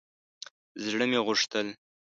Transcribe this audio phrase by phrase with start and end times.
[0.85, 1.67] زړه مې غوښتل